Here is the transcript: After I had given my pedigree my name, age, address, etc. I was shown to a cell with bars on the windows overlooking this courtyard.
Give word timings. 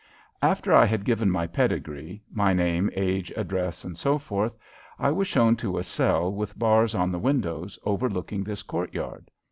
After 0.41 0.73
I 0.73 0.85
had 0.87 1.05
given 1.05 1.29
my 1.29 1.45
pedigree 1.45 2.23
my 2.33 2.53
name, 2.53 2.89
age, 2.95 3.31
address, 3.35 3.85
etc. 3.85 4.51
I 4.97 5.11
was 5.11 5.27
shown 5.27 5.55
to 5.57 5.77
a 5.77 5.83
cell 5.83 6.33
with 6.33 6.57
bars 6.57 6.95
on 6.95 7.11
the 7.11 7.19
windows 7.19 7.77
overlooking 7.85 8.43
this 8.43 8.63
courtyard. 8.63 9.29